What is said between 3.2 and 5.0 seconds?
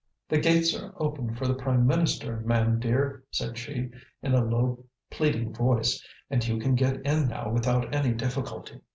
said she, in a low,